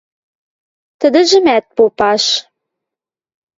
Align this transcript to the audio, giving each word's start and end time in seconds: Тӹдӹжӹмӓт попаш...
Тӹдӹжӹмӓт 0.99 1.65
попаш... 1.75 2.23